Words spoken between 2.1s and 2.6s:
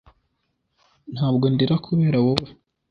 wowe